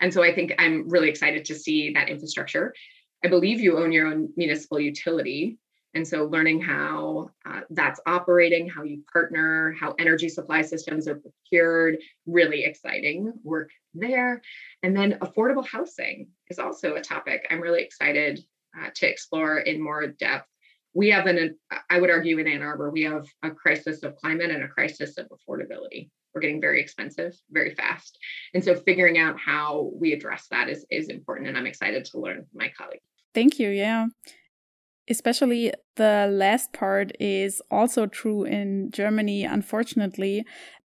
[0.00, 2.74] And so I think I'm really excited to see that infrastructure.
[3.24, 5.58] I believe you own your own municipal utility.
[5.94, 11.20] And so learning how uh, that's operating, how you partner, how energy supply systems are
[11.20, 14.42] procured, really exciting work there.
[14.82, 18.44] And then affordable housing is also a topic I'm really excited
[18.78, 20.48] uh, to explore in more depth.
[20.94, 21.56] We have an
[21.90, 25.16] i would argue in ann arbor we have a crisis of climate and a crisis
[25.18, 26.10] of affordability.
[26.34, 28.18] We're getting very expensive very fast.
[28.52, 32.18] And so figuring out how we address that is is important and i'm excited to
[32.18, 33.04] learn from my colleagues.
[33.32, 34.06] Thank you yeah
[35.08, 40.44] especially the last part is also true in germany unfortunately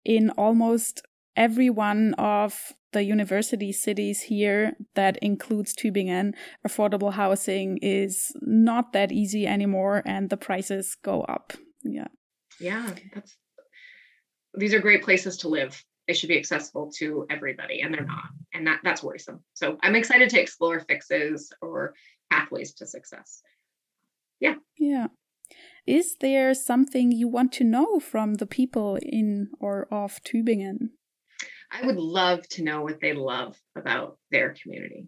[0.04, 1.02] in almost
[1.36, 6.34] every one of the university cities here that includes Tübingen,
[6.66, 11.54] affordable housing is not that easy anymore and the prices go up.
[11.82, 12.08] Yeah.
[12.60, 13.36] Yeah, that's
[14.54, 15.82] these are great places to live.
[16.06, 18.28] They should be accessible to everybody and they're not.
[18.52, 19.40] And that that's worrisome.
[19.54, 21.94] So I'm excited to explore fixes or
[22.30, 23.40] pathways to success.
[24.82, 25.06] Yeah.
[25.86, 30.90] Is there something you want to know from the people in or of Tübingen?
[31.70, 35.06] I would love to know what they love about their community.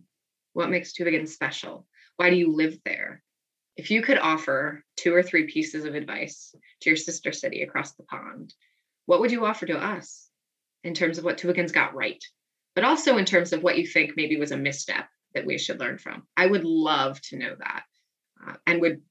[0.52, 1.88] What makes Tübingen special?
[2.16, 3.24] Why do you live there?
[3.76, 7.94] If you could offer two or three pieces of advice to your sister city across
[7.94, 8.54] the pond,
[9.06, 10.28] what would you offer to us
[10.84, 12.22] in terms of what Tübingen's got right,
[12.76, 15.80] but also in terms of what you think maybe was a misstep that we should
[15.80, 16.22] learn from?
[16.36, 17.82] I would love to know that,
[18.46, 19.02] uh, and would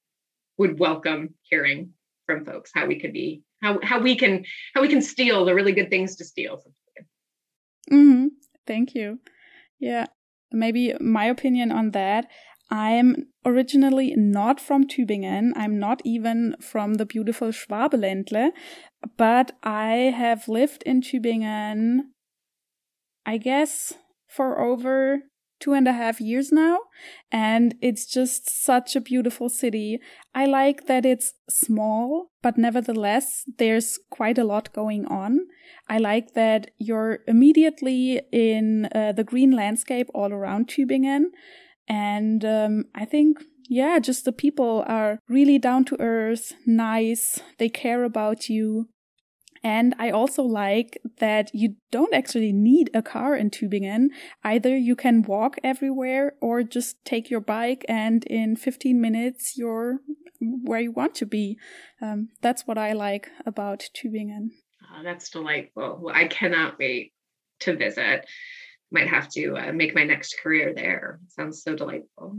[0.58, 1.91] would welcome hearing
[2.26, 5.54] from folks how we could be how how we can how we can steal the
[5.56, 6.62] really good things to steal
[7.91, 8.28] Mm-hmm.
[8.66, 9.20] Thank you.
[9.80, 10.06] Yeah,
[10.51, 12.28] maybe my opinion on that.
[12.70, 15.51] I'm originally not from Tübingen.
[15.56, 18.51] I'm not even from the beautiful Schwabenländle,
[19.18, 21.99] but I have lived in Tübingen,
[23.26, 23.93] I guess,
[24.28, 25.24] for over
[25.64, 26.78] two and a half years now.
[27.32, 29.99] And it's just such a beautiful city.
[30.36, 35.39] I like that it's small, but nevertheless, there's quite a lot going on.
[35.88, 41.26] I like that you're immediately in uh, the green landscape all around Tübingen.
[41.88, 43.38] And um, I think
[43.70, 48.89] yeah, just the people are really down to earth, nice, they care about you.
[49.64, 54.07] And I also like that you don't actually need a car in Tübingen.
[54.43, 59.99] Either you can walk everywhere or just take your bike and in 15 minutes you're
[60.41, 61.57] where you want to be.
[62.01, 64.49] Um, that's what I like about Tübingen.
[64.84, 65.99] Oh, that's delightful.
[66.01, 67.14] Well, I cannot wait
[67.61, 68.26] to visit.
[68.91, 71.20] Might have to uh, make my next career there.
[71.30, 72.38] Sounds so delightful.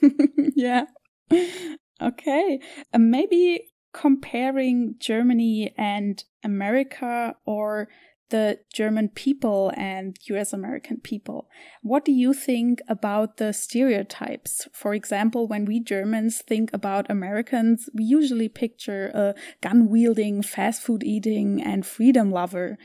[0.54, 0.84] yeah.
[2.02, 2.58] Okay.
[2.92, 7.88] Uh, maybe comparing Germany and America or
[8.32, 11.48] the German people and US American people.
[11.82, 14.66] What do you think about the stereotypes?
[14.72, 20.82] For example, when we Germans think about Americans, we usually picture a gun wielding, fast
[20.82, 22.78] food eating, and freedom lover.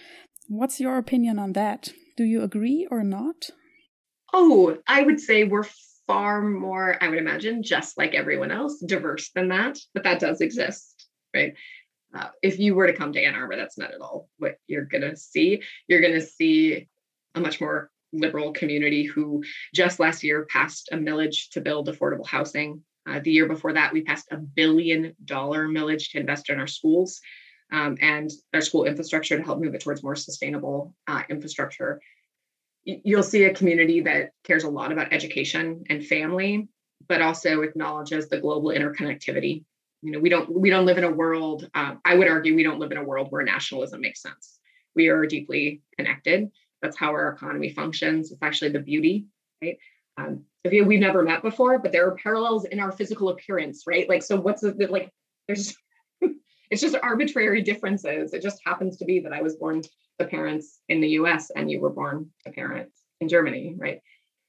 [0.49, 1.93] What's your opinion on that?
[2.18, 3.49] Do you agree or not?
[4.34, 5.64] Oh, I would say we're
[6.08, 10.41] far more, I would imagine, just like everyone else, diverse than that, but that does
[10.41, 10.96] exist
[11.38, 11.53] right?
[12.15, 14.85] Uh, if you were to come to Ann Arbor, that's not at all what you're
[14.85, 15.61] going to see.
[15.88, 16.88] You're going to see
[17.35, 22.25] a much more liberal community who just last year passed a millage to build affordable
[22.25, 22.81] housing.
[23.07, 26.67] Uh, the year before that, we passed a billion dollar millage to invest in our
[26.67, 27.19] schools
[27.71, 32.01] um, and our school infrastructure to help move it towards more sustainable uh, infrastructure.
[32.85, 36.69] You'll see a community that cares a lot about education and family,
[37.09, 39.65] but also acknowledges the global interconnectivity
[40.01, 42.63] you know we don't we don't live in a world um, i would argue we
[42.63, 44.59] don't live in a world where nationalism makes sense.
[44.95, 46.49] We are deeply connected.
[46.81, 48.31] That's how our economy functions.
[48.31, 49.25] It's actually the beauty
[49.61, 49.77] right?
[50.17, 54.07] Um, we've never met before but there are parallels in our physical appearance right?
[54.09, 55.11] Like so what's the like
[55.47, 55.75] there's
[56.71, 58.33] it's just arbitrary differences.
[58.33, 59.81] It just happens to be that i was born
[60.19, 64.01] to parents in the us and you were born to parents in germany right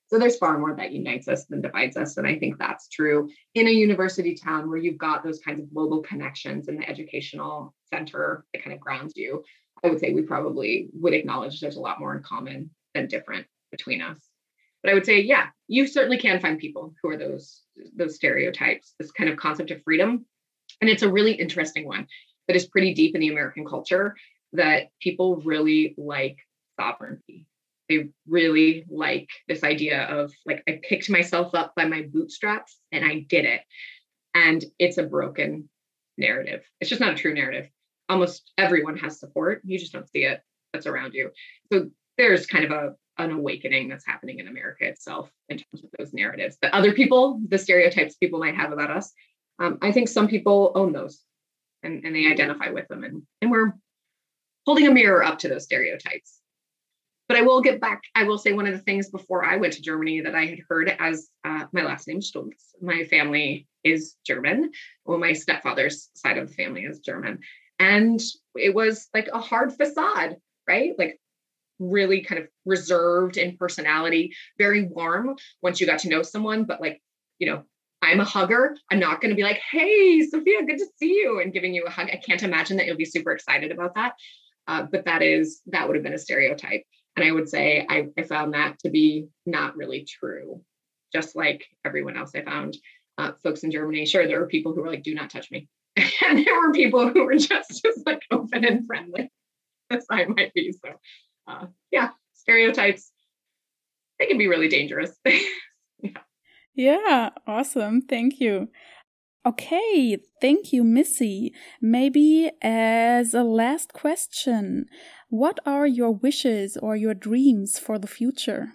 [0.09, 2.17] so there's far more that unites us than divides us.
[2.17, 5.73] And I think that's true in a university town where you've got those kinds of
[5.73, 9.45] global connections and the educational center that kind of grounds you.
[9.85, 13.47] I would say we probably would acknowledge there's a lot more in common than different
[13.71, 14.19] between us.
[14.83, 17.63] But I would say, yeah, you certainly can find people who are those
[17.95, 20.25] those stereotypes, this kind of concept of freedom.
[20.81, 22.07] And it's a really interesting one
[22.47, 24.17] that is pretty deep in the American culture
[24.55, 26.39] that people really like
[26.81, 27.47] sovereignty
[27.89, 33.05] they really like this idea of like I picked myself up by my bootstraps and
[33.05, 33.63] I did it.
[34.35, 35.69] And it's a broken
[36.17, 36.63] narrative.
[36.81, 37.69] It's just not a true narrative.
[38.09, 39.63] Almost everyone has support.
[39.65, 41.31] You just don't see it that's around you.
[41.73, 45.91] So there's kind of a an awakening that's happening in America itself in terms of
[45.99, 49.13] those narratives that other people, the stereotypes people might have about us.
[49.59, 51.21] Um, I think some people own those
[51.83, 53.03] and, and they identify with them.
[53.03, 53.73] And, and we're
[54.67, 56.38] holding a mirror up to those stereotypes
[57.29, 58.03] but I will get back.
[58.15, 60.61] I will say one of the things before I went to Germany that I had
[60.69, 62.75] heard as uh, my last name Stults.
[62.81, 64.73] My family is German.
[65.05, 67.41] Well, my stepfather's side of the family is German,
[67.79, 68.21] and
[68.57, 70.95] it was like a hard facade, right?
[70.99, 71.21] Like
[71.79, 76.81] really kind of reserved in personality, very warm once you got to know someone, but
[76.81, 77.01] like
[77.39, 77.63] you know.
[78.01, 78.77] I'm a hugger.
[78.93, 81.85] I'm not going to be like, "Hey, Sophia, good to see you," and giving you
[81.85, 82.09] a hug.
[82.13, 84.13] I can't imagine that you'll be super excited about that.
[84.69, 86.85] Uh, but that is that would have been a stereotype.
[87.19, 90.63] And I would say I, I found that to be not really true.
[91.13, 92.77] Just like everyone else, I found
[93.19, 94.07] uh, folks in Germany.
[94.07, 95.67] Sure, there were people who were like, "Do not touch me,"
[95.97, 99.33] and there were people who were just as like open and friendly
[99.91, 100.71] as I might be.
[100.71, 100.93] So,
[101.49, 103.11] uh, yeah, stereotypes
[104.21, 105.11] they can be really dangerous.
[105.27, 106.21] yeah.
[106.77, 108.03] yeah, awesome.
[108.03, 108.69] Thank you.
[109.49, 111.55] Okay, thank you, Missy.
[111.81, 114.85] Maybe as a last question,
[115.31, 118.73] what are your wishes or your dreams for the future?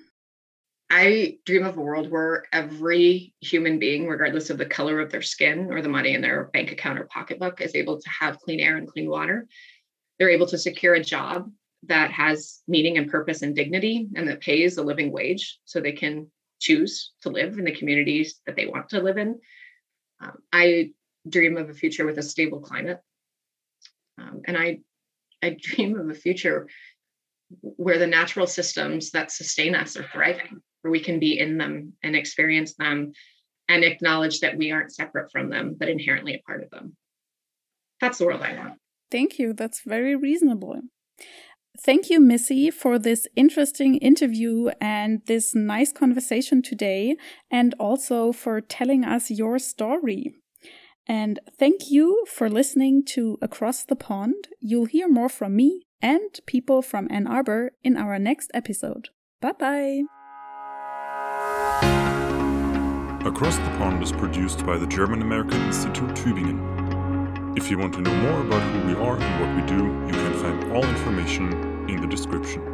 [0.89, 5.21] I dream of a world where every human being, regardless of the color of their
[5.21, 8.59] skin or the money in their bank account or pocketbook, is able to have clean
[8.59, 9.45] air and clean water.
[10.17, 11.51] They're able to secure a job
[11.83, 15.91] that has meaning and purpose and dignity and that pays a living wage so they
[15.91, 19.39] can choose to live in the communities that they want to live in.
[20.23, 20.91] Um, I
[21.27, 22.99] dream of a future with a stable climate.
[24.17, 24.79] Um, and I,
[25.41, 26.67] I dream of a future
[27.61, 31.93] where the natural systems that sustain us are thriving, where we can be in them
[32.01, 33.13] and experience them
[33.69, 36.95] and acknowledge that we aren't separate from them, but inherently a part of them.
[38.01, 38.73] That's the world I want.
[39.11, 39.53] Thank you.
[39.53, 40.81] That's very reasonable.
[41.79, 47.17] Thank you, Missy, for this interesting interview and this nice conversation today,
[47.49, 50.35] and also for telling us your story.
[51.07, 54.47] And thank you for listening to Across the Pond.
[54.61, 59.09] You'll hear more from me and people from Ann Arbor in our next episode.
[59.41, 60.01] Bye bye.
[63.25, 66.82] Across the Pond is produced by the German American Institute Tübingen.
[67.63, 70.11] If you want to know more about who we are and what we do, you
[70.11, 71.53] can find all information
[71.87, 72.72] in the description.